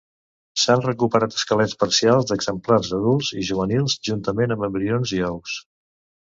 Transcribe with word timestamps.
S'han 0.59 0.79
recuperat 0.85 1.35
esquelets 1.39 1.75
parcials 1.83 2.25
d'exemplars 2.31 2.89
adults 3.01 3.29
i 3.41 3.45
juvenils 3.51 3.97
juntament 4.11 4.57
amb 4.57 4.67
embrions 4.71 5.15
i 5.21 5.23
ous. 5.31 5.61